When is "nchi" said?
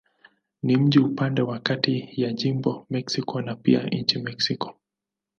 3.87-4.19